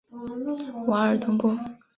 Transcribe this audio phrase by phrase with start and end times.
[0.87, 1.55] 瓦尔东布。